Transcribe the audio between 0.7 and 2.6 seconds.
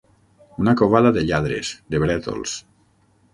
covada de lladres, de brètols.